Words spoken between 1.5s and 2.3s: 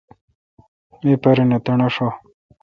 تݨے ° ݭہ